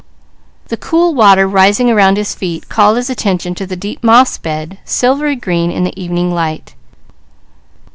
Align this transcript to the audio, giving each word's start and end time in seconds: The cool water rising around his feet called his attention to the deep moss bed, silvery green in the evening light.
The 0.69 0.77
cool 0.77 1.13
water 1.13 1.47
rising 1.47 1.91
around 1.91 2.17
his 2.17 2.33
feet 2.33 2.67
called 2.69 2.97
his 2.97 3.07
attention 3.07 3.53
to 3.53 3.67
the 3.67 3.75
deep 3.75 4.03
moss 4.03 4.39
bed, 4.39 4.79
silvery 4.83 5.35
green 5.35 5.69
in 5.69 5.83
the 5.83 5.95
evening 6.03 6.33
light. 6.33 6.73